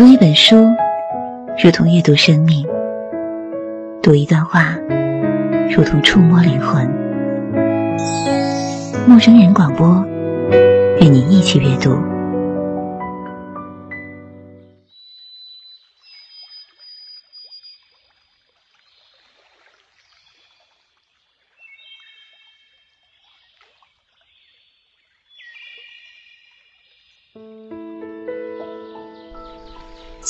[0.00, 0.66] 读一本书，
[1.62, 2.64] 如同阅读生命；
[4.02, 4.74] 读一段话，
[5.76, 6.88] 如同触摸灵魂。
[9.06, 10.02] 陌生人广播，
[11.02, 11.98] 与你一起阅读。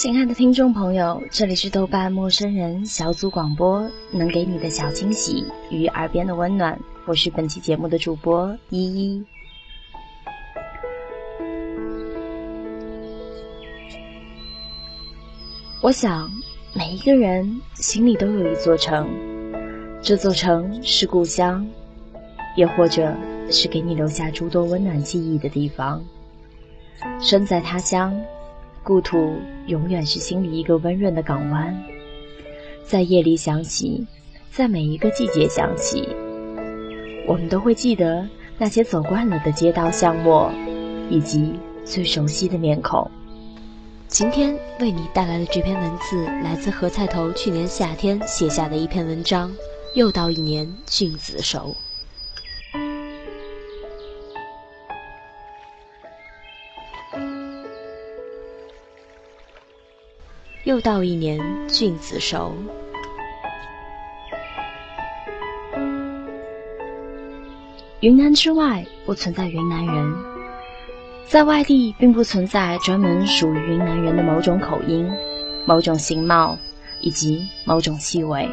[0.03, 6.81] 亲爱的听众朋友，这里是豆瓣陌生人小组广播，能给你的小惊喜与耳边的温暖。
[7.05, 9.23] 我是本期节目的主播依依。
[15.83, 16.31] 我想，
[16.75, 19.07] 每一个人心里都有一座城，
[20.01, 21.69] 这座城是故乡，
[22.57, 23.15] 也或者
[23.51, 26.03] 是给你留下诸多温暖记忆的地方。
[27.21, 28.19] 身在他乡。
[28.83, 31.77] 故土永远是心里一个温润的港湾，
[32.85, 34.07] 在夜里想起，
[34.51, 36.09] 在每一个季节想起，
[37.27, 40.51] 我们都会记得那些走惯了的街道巷陌，
[41.11, 41.53] 以及
[41.85, 43.09] 最熟悉的面孔。
[44.09, 49.53] 今天为你带来的这篇文字，来自何菜头去年夏天写下的一篇文章。
[49.95, 51.75] 又到一年菌子熟。
[60.65, 62.55] 又到一年菌子熟。
[68.01, 70.15] 云南之外不存在云南人，
[71.27, 75.11] 在外地并不存在专门属于云南人的某种口音、
[75.67, 76.59] 某种形貌
[77.01, 78.47] 以及某种气味。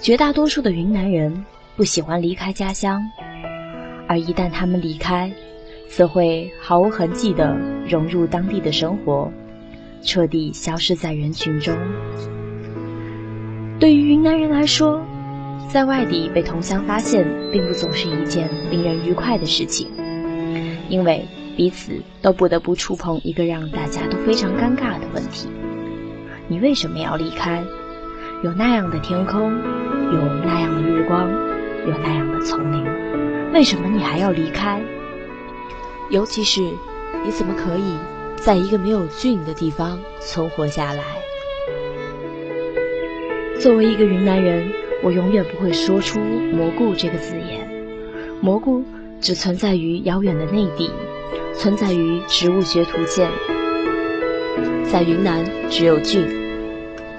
[0.00, 1.44] 绝大多数的云南人
[1.76, 3.00] 不喜欢离开家乡，
[4.08, 5.32] 而一旦他们离开，
[5.88, 7.56] 则会毫无痕迹地
[7.88, 9.32] 融入当地的生活。
[10.02, 11.76] 彻底消失在人群中。
[13.78, 15.00] 对于云南人来说，
[15.68, 19.88] 在外地被同乡发现，并不总是一件令人愉快的事情，
[20.88, 21.24] 因为
[21.56, 21.92] 彼此
[22.22, 25.48] 都不得不触碰一个让大家都非常尴尬的问题：
[26.48, 27.62] 你为什么要离开？
[28.42, 31.28] 有那样的天空，有那样的日光，
[31.86, 32.84] 有那样的丛林，
[33.52, 34.80] 为什么你还要离开？
[36.10, 36.60] 尤其是，
[37.24, 37.96] 你怎么可以？
[38.40, 41.02] 在一个没有菌的地方存活下来。
[43.60, 44.70] 作为一个云南人，
[45.02, 46.18] 我永远不会说出
[46.54, 47.68] “蘑菇”这个字眼。
[48.40, 48.82] 蘑菇
[49.20, 50.90] 只存在于遥远的内地，
[51.54, 53.28] 存在于植物学图鉴。
[54.90, 56.24] 在云南，只有菌。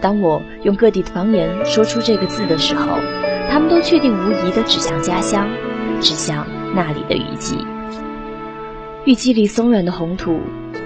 [0.02, 2.98] 当我用各地的方言说出这个字的时候，
[3.52, 5.48] 他们都确定无疑地指向家乡，
[6.00, 7.58] 指向那里的雨季。
[9.06, 10.40] 雨季里松软的红土。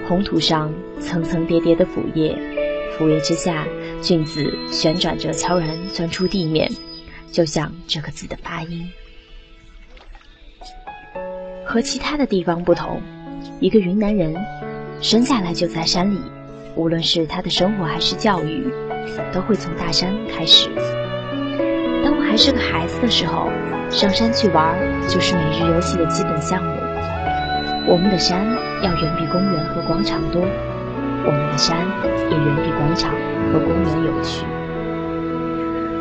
[0.06, 2.36] 红土上层层叠叠的腐叶，
[2.92, 3.66] 腐叶之下，
[4.02, 6.70] 菌子旋转着悄然钻出地面，
[7.32, 8.86] 就像这个字的发音。
[11.64, 13.00] 和其他的地方不同，
[13.60, 14.34] 一个云南人
[15.00, 16.20] 生下来就在山里，
[16.76, 18.70] 无论是他的生活还是教育，
[19.32, 20.68] 都会从大山开始。
[22.04, 23.48] 当我还是个孩子的时候，
[23.90, 24.78] 上山去玩
[25.08, 26.83] 就是每日游戏的基本项目。
[27.86, 28.46] 我们的山
[28.82, 31.86] 要远比公园和广场多，我们的山
[32.30, 33.12] 也远比广场
[33.52, 34.44] 和公园有趣。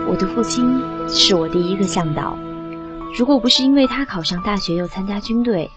[0.07, 2.37] 我的父亲是我第一个向导，
[3.17, 5.69] 如果不是因为他考上大学又参加军队，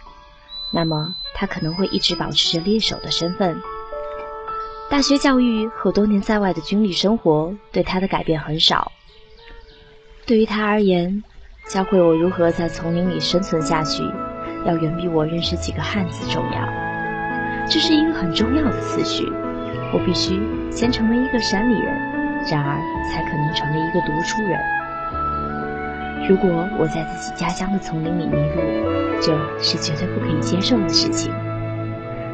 [0.73, 3.61] 那么他可能会一直保持着猎手的身份。
[4.89, 8.93] 大学教育和多年在外的军旅生活对他的改变很少。
[10.25, 11.25] 对于他而言，
[11.69, 14.05] 教会我如何在丛林里生存下去。
[14.67, 16.59] 要远比我认识几个汉字重要，
[17.69, 19.25] 这是一个很重要的次序。
[19.93, 20.41] 我必须
[20.71, 21.95] 先成为一个山里人，
[22.51, 22.77] 然而
[23.09, 24.59] 才可能成为一个读书人。
[26.29, 28.61] 如果我在自己家乡的丛林里迷路，
[29.23, 31.33] 这是绝对不可以接受的事情。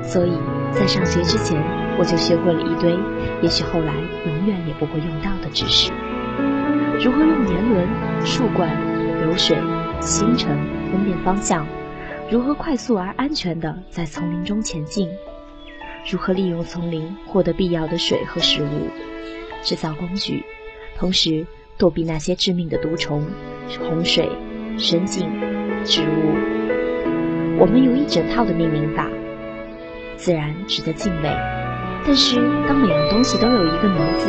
[0.02, 0.32] 所以
[0.72, 1.62] 在上学之前，
[1.98, 2.98] 我就学会了一堆
[3.42, 3.92] 也许后来
[4.24, 5.92] 永远也不会用到的知识：
[7.04, 7.86] 如何用年轮、
[8.24, 8.70] 树冠、
[9.20, 9.58] 流水、
[10.00, 10.56] 星辰
[10.90, 11.66] 分辨方向。
[12.30, 15.08] 如何快速而安全地在丛林中前进？
[16.10, 18.88] 如何利用丛林获得必要的水和食物？
[19.62, 20.42] 制造工具，
[20.98, 21.46] 同时
[21.76, 23.24] 躲避那些致命的毒虫、
[23.78, 24.28] 洪水、
[24.78, 25.28] 深井、
[25.84, 26.34] 植物。
[27.58, 29.08] 我们有一整套的命名法，
[30.16, 31.28] 自然值得敬畏。
[32.04, 32.36] 但是，
[32.66, 34.28] 当每样东西都有一个名字，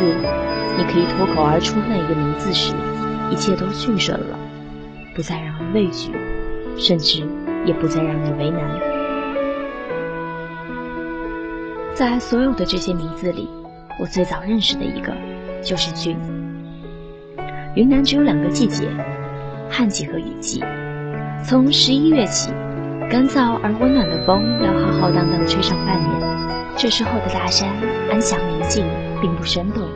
[0.76, 2.74] 你可以脱口而出那一个名字时，
[3.32, 4.38] 一切都顺顺了，
[5.16, 6.12] 不再让人畏惧，
[6.76, 7.26] 甚至。
[7.64, 8.60] 也不再让你为难。
[11.94, 13.48] 在所有的这些名字里，
[14.00, 15.12] 我最早认识的一个
[15.62, 16.16] 就是菌。
[17.76, 18.88] 云南只有两个季节，
[19.70, 20.62] 旱季和雨季。
[21.44, 22.52] 从十一月起，
[23.10, 26.34] 干燥而温暖的风要浩浩荡荡吹上半年。
[26.76, 27.68] 这时候的大山
[28.10, 28.84] 安详宁静，
[29.20, 29.88] 并不生动。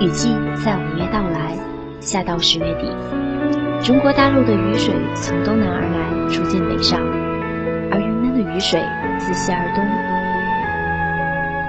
[0.00, 0.34] 雨季
[0.64, 1.56] 在五月到来，
[2.00, 3.67] 下到十月底。
[3.82, 7.00] 中国大陆的雨水从东南而来，逐渐北上，
[7.90, 8.82] 而云南的雨水
[9.18, 9.86] 自西而东。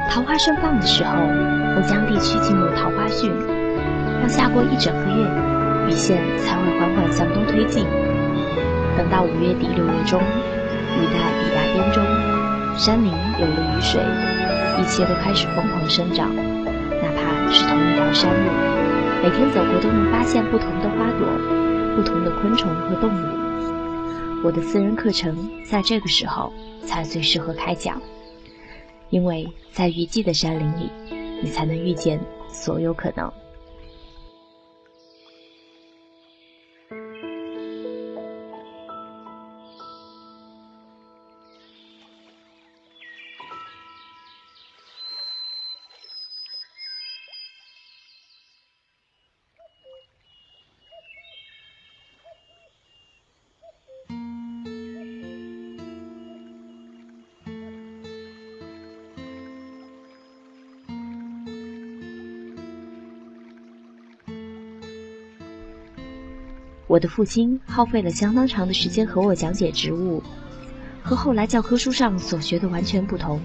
[0.10, 3.32] 桃花盛放的时候，乌江地区进入桃花汛。
[4.22, 5.24] 要下过一整个月，
[5.88, 7.86] 雨线才会缓缓向东推进。
[8.98, 12.04] 等到五月底六月中，雨带抵达滇中，
[12.76, 14.02] 山林有了雨水，
[14.82, 16.28] 一切都开始疯狂生长。
[16.36, 18.50] 哪怕是同一条山路，
[19.24, 21.30] 每天走过都能发现不同的花朵、
[21.96, 24.44] 不同的昆虫和动物。
[24.44, 26.54] 我的私人课程在这个时候
[26.86, 28.02] 才最适合开讲，
[29.10, 30.90] 因为在雨季的山林里，
[31.44, 33.32] 你才能遇见所有可能。
[67.00, 70.22] 我的父亲耗费了相当长的时间和我讲解植物，
[71.02, 73.40] 和后来教科书上所学的完全不同。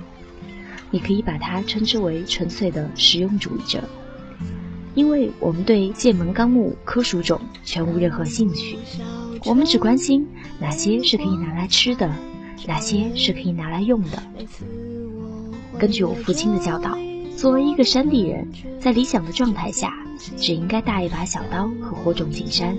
[0.90, 3.80] 你可以把它称之为纯粹的实用主义者，
[4.96, 8.76] 因为我们对剑门纲目科属种全无任何兴趣，
[9.44, 10.26] 我们只关心
[10.58, 12.12] 哪些是可以拿来吃的，
[12.66, 14.20] 哪些是可以拿来用的。
[15.78, 16.98] 根据我父亲的教导，
[17.36, 18.50] 作为一个山地人，
[18.80, 19.94] 在理想的状态下，
[20.36, 22.76] 只应该带一把小刀和火种进山。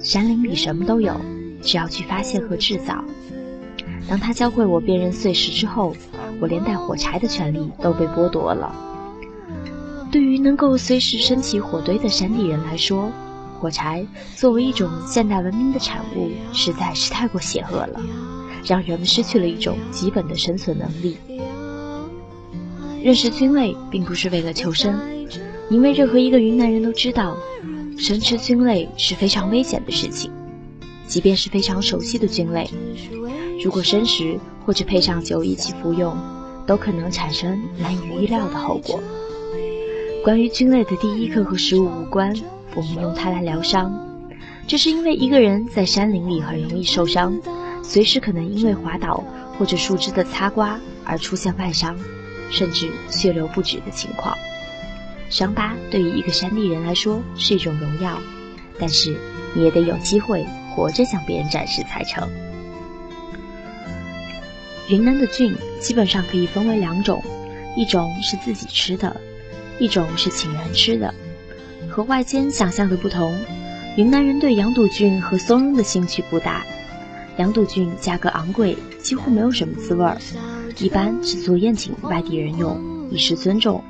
[0.00, 1.14] 山林里什么都有，
[1.62, 3.04] 只要去发现和制造。
[4.08, 5.94] 当他教会我辨认碎石之后，
[6.40, 8.74] 我连带火柴的权利都被剥夺了。
[10.10, 13.10] 对于能够随时升起火堆的山地人来说，
[13.58, 14.06] 火柴
[14.36, 18.00] 作为一种现代文明的产物，实在是太过邪恶了，
[18.64, 21.18] 让人们失去了一种基本的生存能力。
[23.02, 24.98] 认识菌类并不是为了求生，
[25.68, 27.36] 因为任何一个云南人都知道。
[27.98, 30.30] 生吃菌类是非常危险的事情，
[31.08, 32.70] 即便是非常熟悉的菌类，
[33.62, 36.16] 如果生食或者配上酒一起服用，
[36.64, 39.00] 都可能产生难以预料的后果。
[40.22, 42.32] 关于菌类的第一课和食物无关，
[42.76, 43.92] 我们用它来疗伤，
[44.68, 47.36] 这是因为一个人在山林里很容易受伤，
[47.82, 49.24] 随时可能因为滑倒
[49.58, 51.98] 或者树枝的擦刮而出现外伤，
[52.48, 54.38] 甚至血流不止的情况。
[55.30, 58.18] 伤疤对于一个山地人来说是一种荣耀，
[58.78, 59.16] 但是
[59.54, 62.28] 你也得有机会活着向别人展示才成。
[64.88, 67.22] 云南的菌基本上可以分为两种，
[67.76, 69.14] 一种是自己吃的，
[69.78, 71.14] 一种是请人吃的。
[71.90, 73.36] 和外间想象的不同，
[73.96, 76.64] 云南人对羊肚菌和松茸的兴趣不大。
[77.36, 80.16] 羊肚菌价格昂贵，几乎没有什么滋味儿，
[80.78, 83.84] 一般只做宴请外地人用，以示尊重。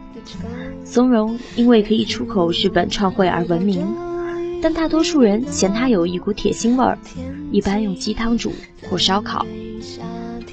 [0.84, 3.86] 松茸因为可以出口日本创汇而闻名，
[4.62, 6.98] 但大多数人嫌它有一股铁腥味儿，
[7.50, 8.52] 一般用鸡汤煮
[8.88, 9.46] 或烧烤。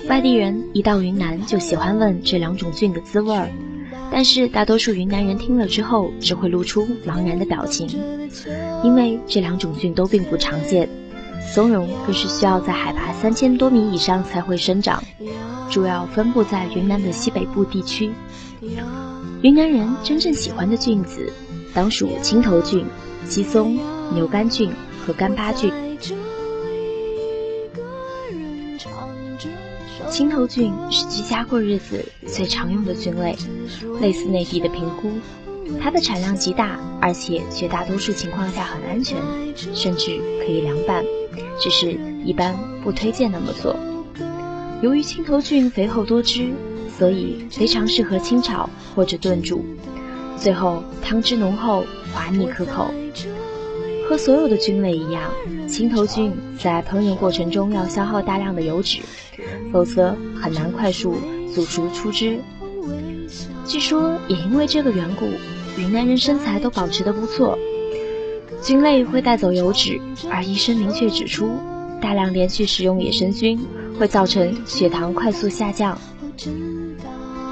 [0.08, 3.50] 外地人一到云南就喜欢问这两种菌的滋味儿，
[4.12, 7.88] 但是大多数云南人听了之后只会露出茫然的表情，
[8.84, 10.88] 因为这两种菌都并不常见，
[11.54, 15.04] 松茸更是需要在海拔三千多米以上才会生长，
[15.72, 18.12] 主要分布在云南的西北部地区。
[19.46, 21.32] 云南人真正喜欢的菌子，
[21.72, 22.84] 当属青头菌、
[23.28, 23.78] 鸡枞、
[24.12, 24.72] 牛肝菌
[25.06, 25.72] 和干巴菌。
[30.10, 33.38] 青头菌是居家过日子最常用的菌类，
[34.02, 35.12] 类似内地的平菇，
[35.80, 39.16] 它的产量极大，而且绝大多数情况下很安全，
[39.76, 41.06] 甚至可以凉拌，
[41.62, 43.76] 只是一般不推荐那么做。
[44.82, 46.52] 由于青头菌肥厚多汁。
[46.98, 49.64] 所以非常适合清炒或者炖煮，
[50.38, 52.90] 最后汤汁浓厚，滑腻可口。
[54.08, 55.32] 和所有的菌类一样，
[55.68, 59.00] 青头菌在烹饪过程中要消耗大量的油脂，
[59.74, 61.16] 否则很难快速
[61.54, 62.40] 煮熟出汁。
[63.66, 65.26] 据说也因为这个缘故，
[65.78, 67.58] 云南人身材都保持得不错。
[68.62, 70.00] 菌类会带走油脂，
[70.30, 71.50] 而医生明确指出，
[72.00, 73.60] 大量连续食用野生菌
[74.00, 76.00] 会造成血糖快速下降。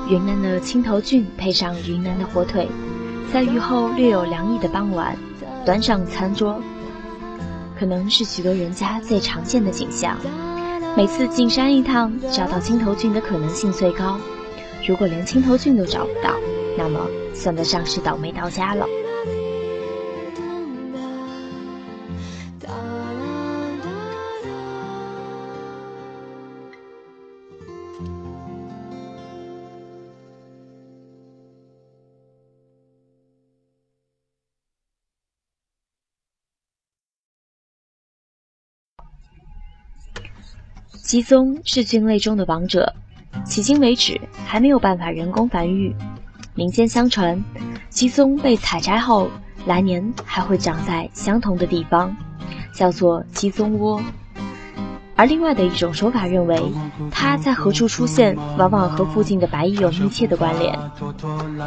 [0.09, 2.67] 云南的青头菌配上云南的火腿，
[3.31, 5.17] 在雨后略有凉意的傍晚，
[5.65, 6.61] 端上餐桌，
[7.79, 10.17] 可能是许多人家最常见的景象。
[10.97, 14.17] 每次进山一趟，找到青头菌的可能性最高。
[14.85, 16.35] 如果连青头菌都找不到，
[16.77, 16.99] 那么
[17.33, 18.85] 算得上是倒霉到家了。
[41.03, 42.95] 鸡枞是菌类中的王者，
[43.45, 45.93] 迄今为止还没有办法人工繁育。
[46.55, 47.43] 民间相传，
[47.89, 49.29] 鸡枞被采摘后，
[49.65, 52.15] 来年还会长在相同的地方，
[52.73, 54.01] 叫做鸡枞窝。
[55.15, 56.59] 而另外的一种说法认为，
[57.11, 60.77] 它在何处出现，往往和附近的白蚁有密切的关联。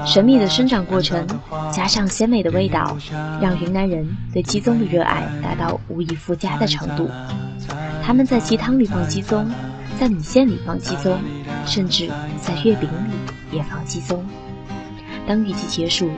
[0.04, 1.24] 神秘的生长过程，
[1.72, 2.96] 加上鲜美的味道，
[3.40, 7.08] 让云南人对鸡枞的热爱达到无以复加的程度。
[8.02, 9.46] 他们在鸡汤里放鸡枞，
[9.98, 11.16] 在米线里放鸡枞，
[11.64, 12.08] 甚至
[12.40, 14.18] 在月饼里也放鸡枞。
[15.26, 16.10] 当雨季结束，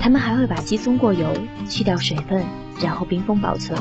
[0.00, 1.26] 他们还会把鸡枞过油，
[1.68, 2.44] 去掉水分。
[2.82, 3.78] 然后冰封保存，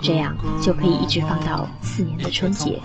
[0.00, 2.80] 这样就可以一直放到次年的春节。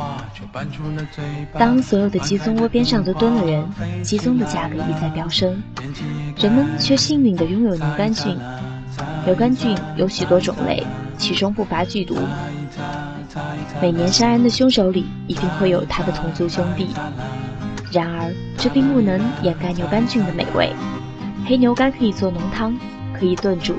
[1.57, 5.62] 当所有的鸡枞窝边上都蹲了人，鸡枞的价格一再飙升，
[6.38, 8.38] 人们却幸运地拥有牛肝菌。
[9.25, 10.86] 牛肝菌有许多种类，
[11.17, 12.17] 其中不乏剧毒。
[13.81, 16.89] 每年杀人的凶手里一定会有他的同族兄弟。
[17.91, 20.72] 然而，这并不能掩盖牛肝菌的美味。
[21.45, 22.77] 黑牛肝可以做浓汤，
[23.13, 23.75] 可以炖煮。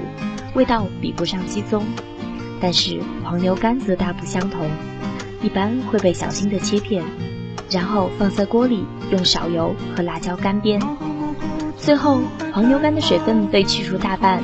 [0.57, 1.83] 味道比不上鸡枞，
[2.63, 4.67] 但是黄牛肝则大不相同。
[5.43, 7.05] 一般会被小心地切片，
[7.71, 10.83] 然后放在锅里，用少油和辣椒干煸。
[11.77, 12.23] 最后，
[12.55, 14.43] 黄牛肝的水分被去除大半，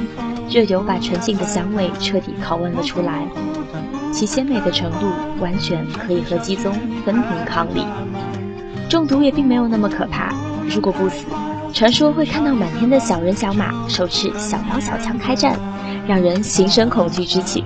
[0.50, 3.26] 热油把纯净的香味彻底拷问了出来。
[4.12, 6.72] 其鲜美的程度完全可以和鸡枞
[7.06, 7.86] 分庭抗礼。
[8.86, 10.34] 中毒也并没有那么可怕，
[10.68, 11.24] 如果不死，
[11.72, 15.58] 传说会看到满天的小人小马手持小刀小枪开战。
[16.06, 17.64] 让人心生恐惧之情。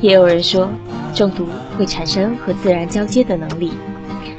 [0.00, 0.68] 也有人说，
[1.14, 3.72] 中毒会产生和自然交接的能力，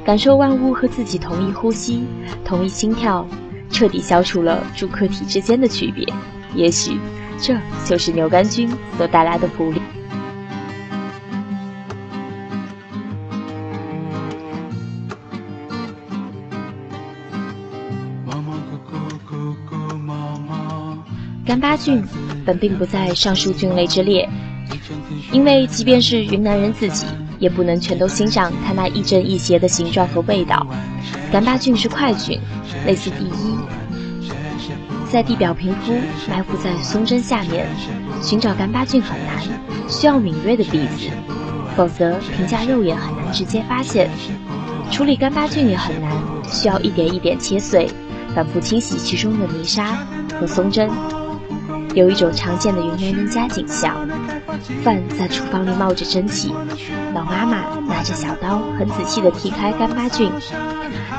[0.06, 2.06] 感受万物和自己同一呼吸、
[2.46, 3.28] 同一心跳，
[3.70, 6.06] 彻底消除了主客体之间的区别。
[6.54, 7.00] 也许，
[7.40, 9.82] 这就是牛肝菌所带来的福利。
[21.46, 22.04] 干巴菌。
[22.48, 24.28] 本并不在上述菌类之列，
[25.34, 27.06] 因为即便是云南人自己，
[27.40, 30.66] 也不能全都欣赏它那亦正亦邪的形状和味道。
[31.30, 32.40] 干巴菌是块菌，
[32.86, 33.58] 类似第一，
[35.12, 35.92] 在地表平铺，
[36.30, 37.68] 埋伏在松针下面。
[38.22, 39.44] 寻找干巴菌很难，
[39.90, 41.10] 需要敏锐的鼻子，
[41.76, 44.10] 否则凭架肉眼很难直接发现。
[44.90, 46.10] 处理干巴菌也很难，
[46.50, 47.90] 需要一点一点切碎，
[48.34, 49.98] 反复清洗其中的泥沙
[50.40, 50.90] 和松针。
[51.98, 54.08] 有一种常见的云南人家景象：
[54.84, 56.54] 饭在厨房里冒着蒸汽，
[57.16, 60.32] 老妈妈拿着小刀很仔细地剔开干巴菌，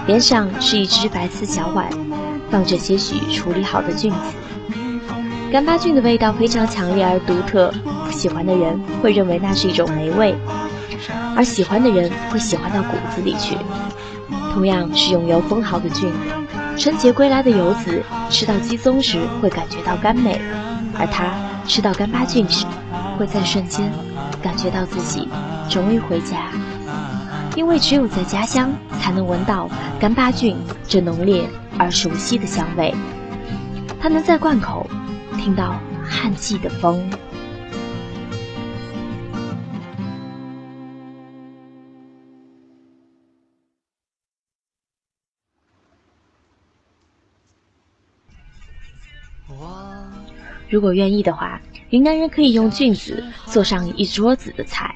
[0.06, 1.88] 边上是一只白瓷小碗，
[2.48, 4.18] 放着些许处理好的菌子。
[5.50, 7.74] 干巴菌的味道非常强烈而独特，
[8.06, 10.32] 不喜欢的人会认为那是一种霉味，
[11.34, 13.56] 而喜欢的人会喜欢到骨子里去。
[14.54, 16.08] 同样是用油封好的菌，
[16.76, 20.40] 春节归来的游子吃到鸡枞时会感觉到甘美。
[20.98, 21.32] 而他
[21.66, 22.66] 吃到干巴菌时，
[23.16, 23.92] 会在瞬间
[24.42, 25.28] 感觉到自己
[25.68, 26.50] 终于回家，
[27.54, 29.68] 因为只有在家乡才能闻到
[30.00, 32.94] 干巴菌这浓烈而熟悉的香味。
[34.00, 34.88] 他能在灌口
[35.36, 35.74] 听到
[36.04, 37.08] 旱季的风。
[50.68, 51.60] 如果愿意的话，
[51.90, 54.94] 云南人可以用菌子做上一桌子的菜。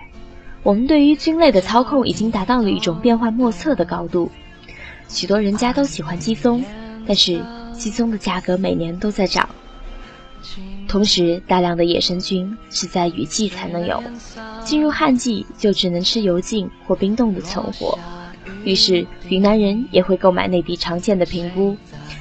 [0.63, 4.31] 我们对于菌类的操控已经达到了一种变幻莫测的高度。
[5.09, 6.63] 许多人家都喜欢鸡枞，
[7.07, 9.49] 但是鸡枞的价格每年都在涨。
[10.87, 14.03] 同时，大量的野生菌是在雨季才能有，
[14.65, 17.99] 进入旱季就只能吃油浸或冰冻的存活。
[18.65, 21.77] 于是，云南人也会购买内地常见的平菇，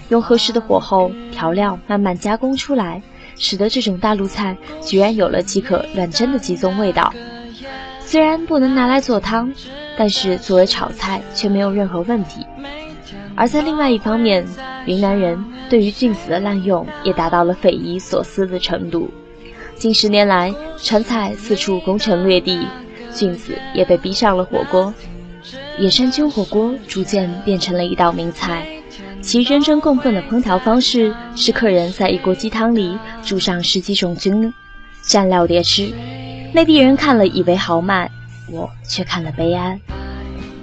[0.09, 3.01] 用合适的火候调料慢慢加工出来。
[3.41, 7.11] 使得这种大陆菜居然有了即可乱蒸的鸡枞味道。
[7.99, 9.51] 虽然不能拿来做汤，
[9.97, 12.45] 但是作为炒菜却没有任何问题。
[13.35, 14.45] 而在另外一方面，
[14.85, 19.09] 云南人对于菌子的滥用也达到了匪夷所思的程度。
[19.75, 22.67] 近十年来，川菜四处攻城略地，
[23.11, 24.93] 菌子也被逼上了火锅。
[25.79, 28.67] 野山菌火锅逐渐变成了一道名菜，
[29.21, 34.51] 其人人共愤的烹调方式是客人在一锅鸡汤里煮上十几种菌，
[35.03, 35.93] 蘸料碟吃。
[36.53, 38.09] 内地人看了以为豪迈，
[38.49, 39.79] 我却看了悲哀。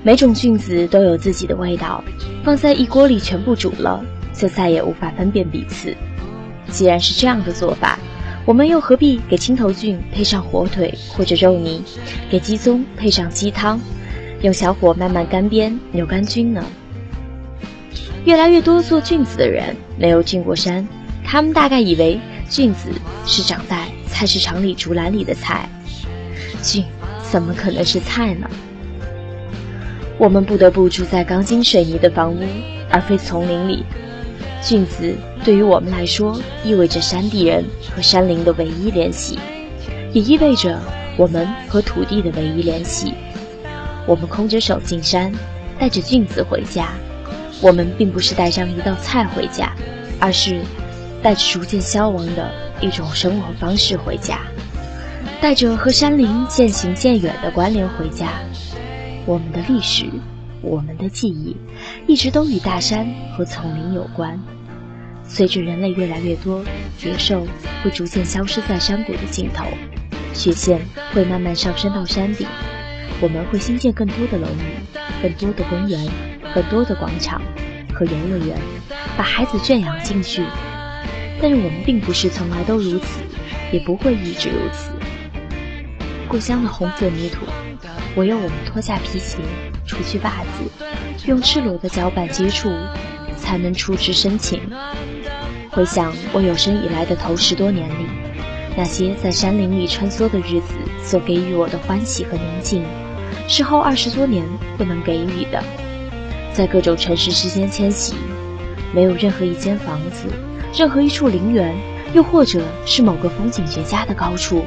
[0.03, 2.03] 每种菌子都有自己的味道，
[2.45, 5.95] 放在一锅里全部煮了，就再也无法分辨彼此。
[6.69, 7.97] 既然是这样的做法，
[8.45, 11.83] 我们又何必给青头菌配上火腿或者肉泥，
[12.29, 13.81] 给鸡枞配上鸡汤，
[14.43, 16.65] 用小火慢慢干煸牛肝菌呢？
[18.29, 20.87] 越来越多做菌子的人没有进过山，
[21.25, 22.91] 他们大概以为菌子
[23.25, 25.67] 是长在菜市场里竹篮里的菜，
[26.63, 26.85] 菌
[27.23, 28.47] 怎么可能是菜呢？
[30.19, 32.45] 我们不得不住在钢筋水泥的房屋，
[32.91, 33.83] 而非丛林里。
[34.61, 37.65] 菌子对于我们来说，意味着山地人
[37.97, 39.39] 和山林的唯一联系，
[40.13, 40.79] 也意味着
[41.17, 43.15] 我们和土地的唯一联系。
[44.07, 45.33] 我们空着手进山，
[45.81, 46.91] 带着菌子回家。
[47.61, 49.73] 我们并不是带上一道菜回家，
[50.21, 50.63] 而是
[51.23, 54.41] 带着逐渐消亡的一种生活方式回家，
[55.41, 58.29] 带着和山林渐行渐远的关联回家。
[59.27, 60.07] 我们的历史，
[60.63, 61.57] 我们的记忆，
[62.07, 64.41] 一直都与大山和丛林有关。
[65.25, 66.65] 随着人类越来越多，
[67.05, 67.47] 野兽
[67.83, 69.67] 会逐渐消失在山谷的尽头，
[70.33, 70.81] 雪线
[71.13, 72.47] 会慢慢上升到山顶。
[73.21, 76.01] 我们会新建更多的楼宇，更多的公园，
[76.53, 77.41] 很多的广场
[77.95, 78.59] 和游乐园，
[79.17, 80.43] 把孩子圈养进去。
[81.41, 83.21] 但是我们并不是从来都如此，
[83.73, 84.91] 也不会一直如此。
[86.27, 87.47] 故乡的红色泥土。
[88.17, 89.39] 唯有我们脱下皮鞋，
[89.87, 92.69] 除去袜子，用赤裸的脚板接触，
[93.37, 94.61] 才能触之深情。
[95.71, 98.07] 回想我有生以来的头十多年里，
[98.77, 102.83] 那些在山林里穿梭的日子所给予我的欢喜和宁静，
[103.47, 104.45] 是后二十多年
[104.77, 105.63] 不能给予的。
[106.59, 108.17] 在各种城市之间迁徙，
[108.93, 110.25] 没有任何一间房子，
[110.77, 111.73] 任何一处陵园，
[112.13, 114.65] 又或者是某个风景绝佳的高处，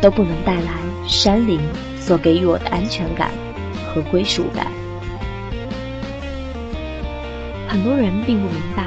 [0.00, 0.72] 都不能带来
[1.06, 1.60] 山林。
[2.00, 3.30] 所给予我的安全感
[3.86, 4.66] 和归属感，
[7.68, 8.86] 很多人并不明白，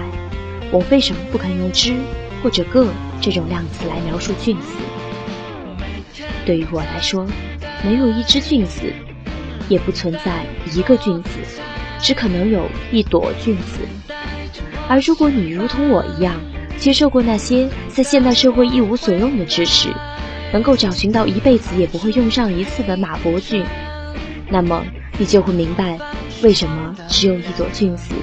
[0.71, 1.93] 我为什么不肯用“只”
[2.41, 2.87] 或者“个”
[3.21, 4.75] 这种量词来描述菌子。
[6.43, 7.23] 对于我来说，
[7.83, 8.91] 没有一只菌子，
[9.69, 11.29] 也不存在一个菌子，
[11.99, 13.79] 只可能有一朵菌子。
[14.87, 16.39] 而如果你如同我一样，
[16.77, 19.89] 接受过那些在现代社会一无所用的知识，
[20.51, 23.65] 能够找寻到一辈子也不会用上一次的马伯菌，
[24.49, 24.83] 那么
[25.17, 25.97] 你就会明白，
[26.43, 28.13] 为什么只有一朵菌子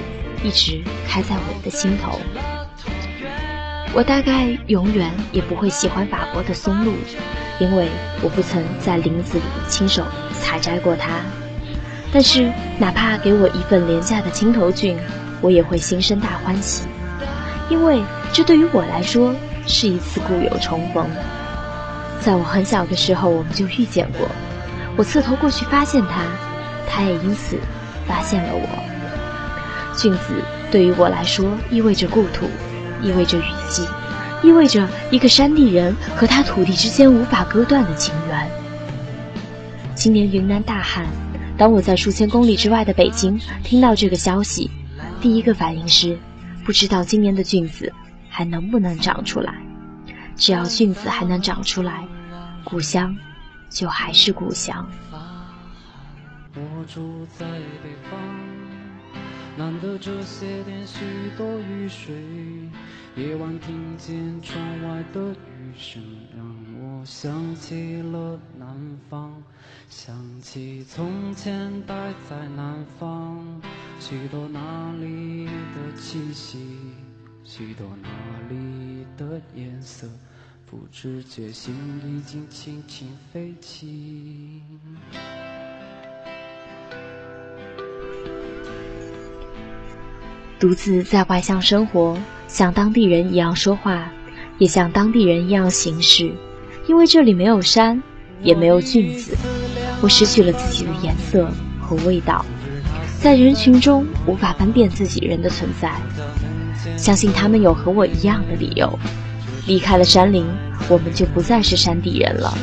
[0.43, 2.19] 一直开在我的心头。
[3.95, 6.93] 我大概永远也不会喜欢法国的松露，
[7.59, 7.87] 因为
[8.21, 11.19] 我不曾在林子里亲手采摘过它。
[12.13, 14.95] 但是，哪怕给我一份廉价的青头菌，
[15.41, 16.87] 我也会心生大欢喜，
[17.69, 19.33] 因为这对于我来说
[19.65, 21.07] 是一次故友重逢。
[22.19, 24.27] 在我很小的时候，我们就遇见过。
[24.95, 26.21] 我侧头过去发现他，
[26.87, 27.57] 他也因此
[28.07, 29.97] 发现了我。
[29.97, 30.35] 菌子
[30.71, 32.45] 对于我来说意味着故土，
[33.01, 33.87] 意味着雨季，
[34.43, 38.47] 意味着一个山地人和他土地之间无法割断的情缘。
[39.95, 41.05] 今年云南大旱，
[41.57, 44.69] 当我在数千公里之外的北京听到这个消息，
[45.21, 46.17] 第一个反应是，
[46.65, 47.91] 不知道今年的菌子
[48.27, 49.53] 还能不能长出来。
[50.35, 52.07] 只要菌子还能长出来，
[52.63, 53.15] 故乡
[53.69, 54.89] 就还是故乡。
[56.55, 57.45] 我住在
[57.83, 58.19] 北方，
[59.55, 60.99] 难得这些天许
[61.37, 62.15] 多雨水，
[63.15, 66.01] 夜晚听见窗外的雨声，
[66.35, 66.45] 让
[66.79, 68.39] 我想起了
[69.13, 69.31] 方，
[69.91, 71.93] 想起从前待
[72.27, 73.45] 在南方，
[73.99, 76.57] 许多那里的气息。
[77.43, 78.09] 许多那
[78.49, 80.07] 里的颜色，
[80.65, 84.63] 不知觉心已经轻轻飞起。
[90.59, 94.11] 独自在外乡生活，像当地人一样说话，
[94.57, 96.33] 也像当地人一样行事。
[96.87, 98.01] 因为这里没有山，
[98.43, 99.35] 也没有菌子，
[100.01, 101.49] 我失去了自己的颜色
[101.81, 102.45] 和味道，
[103.19, 105.93] 在人群中无法分辨自己人的存在。
[106.97, 108.99] 相信他们有和我一样的理由。
[109.65, 110.45] 离开了山林，
[110.89, 112.53] 我们就不再是山地人了。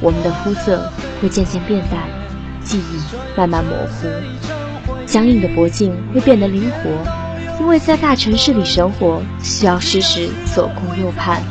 [0.00, 2.08] 我们的肤色会渐渐变淡，
[2.62, 4.06] 记忆慢慢模糊。
[5.06, 11.42] 相应的脖颈会变得灵活，因为在大城市里生活需要时时左顾右盼。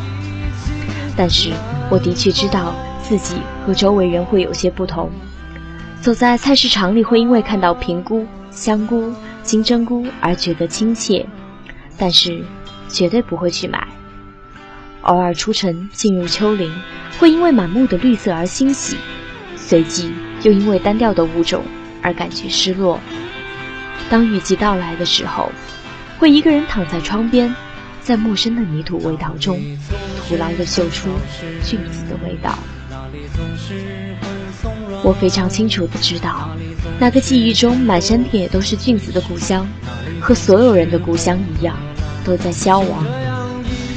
[1.17, 1.51] 但是
[1.89, 2.73] 我的确知道
[3.09, 5.09] 自己和周围人会有些不同。
[5.99, 11.25] 走在菜市场里，会因为看到平菇、香菇、金针菇而觉得亲切，
[11.97, 12.45] 但是
[12.87, 13.87] 绝对不会去买。
[15.01, 16.71] 偶尔出城进入丘陵，
[17.17, 18.95] 会因为满目的绿色而欣喜，
[19.55, 21.63] 随即又因为单调的物种
[22.03, 22.99] 而感觉失落。
[24.07, 25.51] 当雨季到来的时候，
[26.19, 27.55] 会一个人躺在窗边，
[28.01, 29.59] 在陌生的泥土味道中，
[30.27, 31.09] 徒劳地嗅出
[31.63, 32.53] 菌子的味道。
[35.03, 36.49] 我非常清楚的知道，
[36.99, 39.67] 那个记忆中满山遍野都是菌子的故乡，
[40.19, 41.75] 和所有人的故乡一样，
[42.23, 43.05] 都在消亡。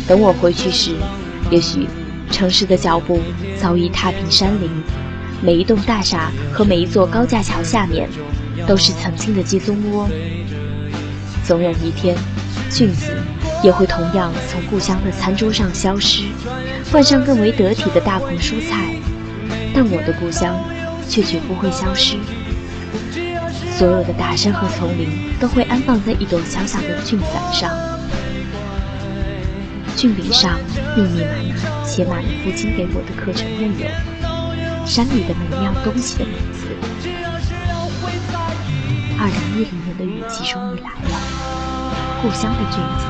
[0.06, 0.94] 等我回去时，
[1.50, 1.86] 也许
[2.30, 3.20] 城市的脚步
[3.60, 4.70] 早已踏平山林，
[5.42, 8.08] 每一栋大厦和每一座高架桥下面，
[8.66, 10.08] 都是曾经的鸡枞窝。
[11.44, 12.16] 总有一天，
[12.70, 13.12] 菌子
[13.62, 16.24] 也会同样从故乡的餐桌上消失，
[16.90, 18.94] 换上更为得体的大棚蔬菜。
[19.74, 20.54] 但我的故乡。
[21.12, 22.16] 却绝不会消失。
[23.76, 27.70] 所有的大山和丛林都会安放在一朵小小的菌伞上，
[29.94, 30.58] 菌柄上
[30.96, 36.68] 密密麻麻写满了父亲给我的课程内容，山里的每一样东西的名字。
[39.18, 41.20] 二零一零年的雨季终于来了，
[42.22, 43.04] 故乡的菌子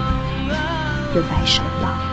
[1.15, 2.12] 又白首了。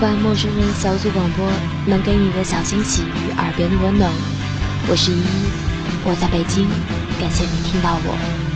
[0.00, 1.50] 伴陌生人小组广播
[1.86, 4.10] 能给你的小惊喜与耳边的温暖。
[4.88, 5.50] 我是依依，
[6.04, 6.68] 我在北京，
[7.18, 8.55] 感谢你听到我。